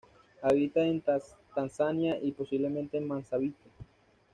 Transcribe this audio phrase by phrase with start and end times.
[0.41, 1.03] Habita en
[1.53, 3.69] Tanzania y posiblemente Mozambique.